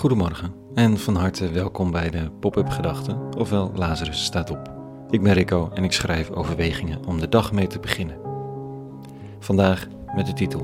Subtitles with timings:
[0.00, 4.72] Goedemorgen en van harte welkom bij de Pop-up Gedachten, ofwel Lazarus staat op.
[5.10, 8.16] Ik ben Rico en ik schrijf overwegingen om de dag mee te beginnen.
[9.38, 10.60] Vandaag met de titel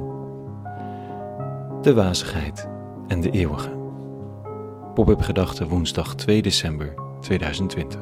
[1.82, 2.68] De wazigheid
[3.06, 3.70] en de eeuwige.
[4.94, 8.00] Pop-up Gedachten woensdag 2 december 2020.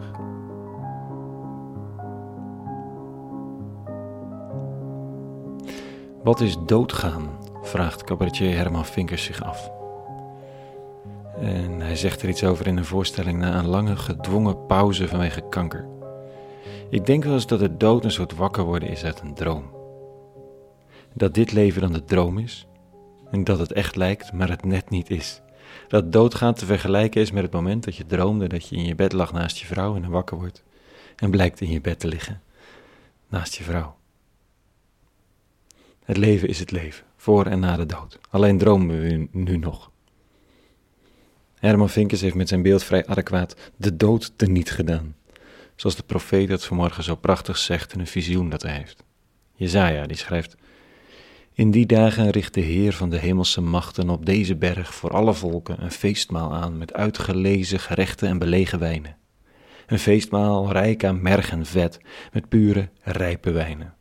[6.22, 7.29] Wat is doodgaan?
[7.62, 9.82] vraagt cabaretier Herman Vinkers zich af.
[11.40, 15.48] En hij zegt er iets over in een voorstelling na een lange gedwongen pauze vanwege
[15.48, 15.86] kanker.
[16.90, 19.64] Ik denk wel eens dat de dood een soort wakker worden is uit een droom.
[21.12, 22.66] Dat dit leven dan de droom is
[23.30, 25.40] en dat het echt lijkt, maar het net niet is.
[25.89, 28.94] Dat doodgaan te vergelijken is met het moment dat je droomde dat je in je
[28.94, 30.62] bed lag naast je vrouw en dan wakker wordt
[31.16, 32.42] en blijkt in je bed te liggen
[33.28, 33.97] naast je vrouw.
[36.05, 38.19] Het leven is het leven, voor en na de dood.
[38.30, 39.91] Alleen dromen we nu nog.
[41.65, 45.17] Herman Vinkers heeft met zijn beeld vrij adequaat de dood teniet gedaan.
[45.77, 49.05] Zoals de profeet het vanmorgen zo prachtig zegt in een visioen dat hij heeft.
[49.55, 50.56] Jezaja die schrijft...
[51.53, 55.34] In die dagen richt de Heer van de hemelse machten op deze berg voor alle
[55.34, 59.17] volken een feestmaal aan met uitgelezen gerechten en belegen wijnen.
[59.87, 62.01] Een feestmaal rijk aan merg en vet,
[62.33, 63.95] met pure, rijpe wijnen.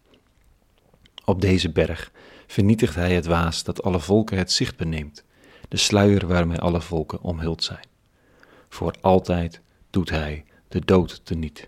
[1.26, 2.12] Op deze berg
[2.48, 5.24] vernietigt hij het waas dat alle volken het zicht beneemt,
[5.74, 7.86] de sluier waarmee alle volken omhuld zijn.
[8.70, 11.68] Voor altijd doet hij de dood teniet.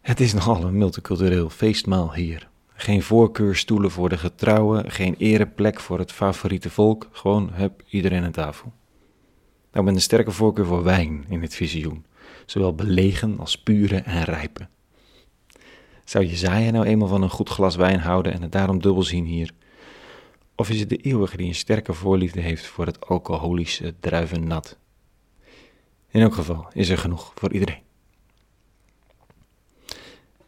[0.00, 2.48] Het is nogal een multicultureel feestmaal hier.
[2.74, 8.32] Geen voorkeurstoelen voor de getrouwen, geen ereplek voor het favoriete volk, gewoon heb iedereen aan
[8.32, 8.72] tafel.
[9.72, 12.04] Nou met een sterke voorkeur voor wijn in het visioen,
[12.46, 14.68] zowel belegen als pure en rijpe.
[16.04, 19.24] Zou Jezaja nou eenmaal van een goed glas wijn houden en het daarom dubbel zien
[19.24, 19.52] hier?
[20.60, 24.76] Of is het de eeuwige die een sterke voorliefde heeft voor het alcoholische druivennat?
[26.10, 27.82] In elk geval is er genoeg voor iedereen.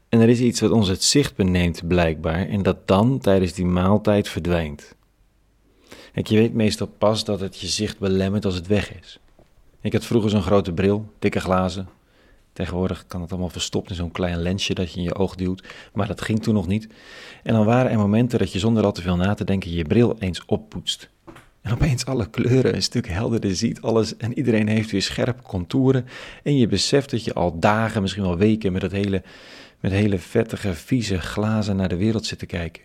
[0.09, 3.65] En er is iets wat ons het zicht beneemt blijkbaar en dat dan tijdens die
[3.65, 4.95] maaltijd verdwijnt.
[6.13, 9.19] Kijk, je weet meestal pas dat het je zicht belemmert als het weg is.
[9.81, 11.89] Ik had vroeger zo'n grote bril, dikke glazen,
[12.61, 15.65] Tegenwoordig kan het allemaal verstopt in zo'n klein lensje dat je in je oog duwt,
[15.93, 16.89] maar dat ging toen nog niet.
[17.43, 19.85] En dan waren er momenten dat je zonder al te veel na te denken je
[19.85, 21.11] bril eens oppoetst.
[21.61, 26.07] En opeens alle kleuren een stuk helderder ziet, alles en iedereen heeft weer scherpe contouren.
[26.43, 29.23] En je beseft dat je al dagen, misschien wel weken, met, dat hele,
[29.81, 32.83] met hele vettige, vieze glazen naar de wereld zit te kijken.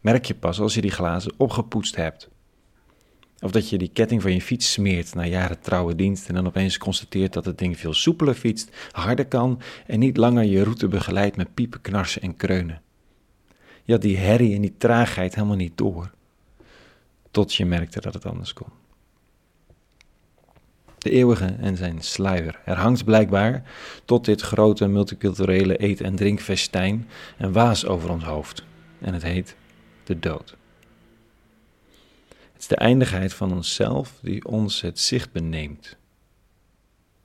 [0.00, 2.28] Merk je pas als je die glazen opgepoetst hebt.
[3.40, 6.46] Of dat je die ketting van je fiets smeert na jaren trouwe dienst en dan
[6.46, 10.88] opeens constateert dat het ding veel soepeler fietst, harder kan en niet langer je route
[10.88, 12.82] begeleidt met piepen, knarsen en kreunen.
[13.84, 16.10] Je had die herrie en die traagheid helemaal niet door,
[17.30, 18.68] tot je merkte dat het anders kon.
[20.98, 22.60] De eeuwige en zijn sluier.
[22.64, 23.62] Er hangt blijkbaar
[24.04, 27.08] tot dit grote multiculturele eet- en drinkfestijn
[27.38, 28.64] een waas over ons hoofd.
[28.98, 29.56] En het heet
[30.04, 30.56] de dood.
[32.60, 35.96] Het is de eindigheid van onszelf die ons het zicht beneemt.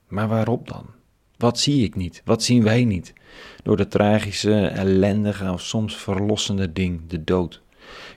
[0.08, 0.86] Maar waarop dan?
[1.36, 2.22] Wat zie ik niet?
[2.24, 3.12] Wat zien wij niet?
[3.62, 7.62] Door de tragische, ellendige of soms verlossende ding, de dood.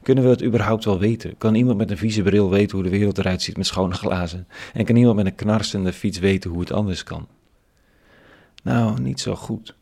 [0.03, 1.37] Kunnen we het überhaupt wel weten?
[1.37, 4.47] Kan iemand met een vieze bril weten hoe de wereld eruit ziet met schone glazen?
[4.73, 7.27] En kan iemand met een knarsende fiets weten hoe het anders kan?
[8.63, 9.75] Nou, niet zo goed.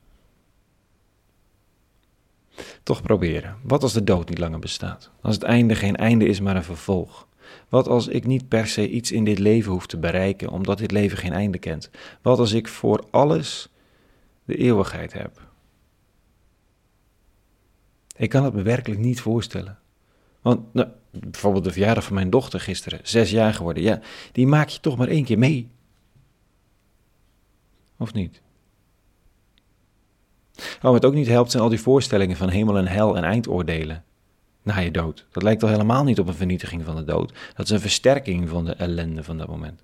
[2.84, 3.58] Toch proberen.
[3.64, 5.12] Wat als de dood niet langer bestaat?
[5.22, 7.27] Als het einde geen einde is, maar een vervolg?
[7.70, 10.92] Wat als ik niet per se iets in dit leven hoef te bereiken, omdat dit
[10.92, 11.90] leven geen einde kent?
[12.22, 13.70] Wat als ik voor alles
[14.46, 15.42] de eeuwigheid heb?
[18.16, 19.80] Ik kan het me werkelijk niet voorstellen.
[20.42, 24.70] Want nou, bijvoorbeeld de verjaardag van mijn dochter gisteren, zes jaar geworden, ja, die maak
[24.70, 25.70] je toch maar één keer mee.
[27.98, 28.42] Of niet?
[30.58, 34.04] Oh, wat ook niet helpt zijn al die voorstellingen van hemel en hel en eindoordelen
[34.68, 35.26] na je dood.
[35.32, 37.34] Dat lijkt al helemaal niet op een vernietiging van de dood.
[37.56, 39.84] Dat is een versterking van de ellende van dat moment.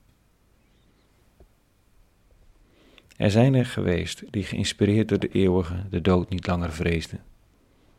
[3.18, 7.24] Er zijn er geweest die geïnspireerd door de eeuwige de dood niet langer vreesden,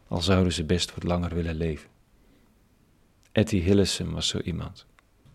[0.08, 1.88] al zouden ze best wat langer willen leven.
[3.32, 4.86] Etty Hillesum was zo iemand.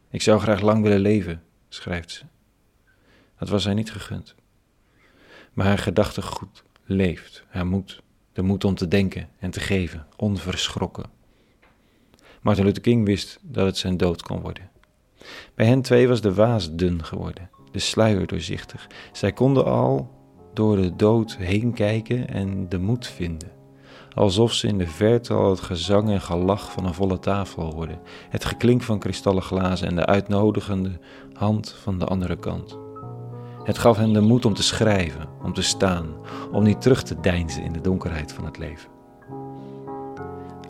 [0.09, 2.23] Ik zou graag lang willen leven, schrijft ze.
[3.39, 4.35] Dat was haar niet gegund.
[5.53, 8.01] Maar haar gedachtegoed leeft, haar moed,
[8.33, 11.09] de moed om te denken en te geven, onverschrokken,
[12.41, 14.69] Martin Luther King wist dat het zijn dood kon worden.
[15.55, 18.87] Bij hen twee was de waas dun geworden, de sluier doorzichtig.
[19.11, 20.09] Zij konden al
[20.53, 23.51] door de dood heen kijken en de moed vinden.
[24.13, 27.99] alsof ze in de verte al het gezang en gelach van een volle tafel hoorden,
[28.29, 30.99] het geklink van kristallen glazen en de uitnodigende
[31.33, 32.77] hand van de andere kant.
[33.63, 36.07] Het gaf hen de moed om te schrijven, om te staan,
[36.51, 38.98] om niet terug te deinzen in de donkerheid van het leven.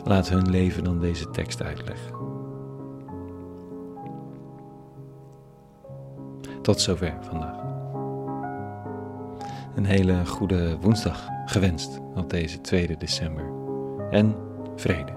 [0.04, 2.14] Laat hun leven dan deze tekst uitleggen.
[6.62, 7.58] Tot zover vandaag.
[9.74, 13.52] Een hele goede woensdag gewenst op deze 2 december.
[14.10, 14.34] En
[14.76, 15.12] vrede.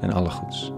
[0.00, 0.72] En alle goeds.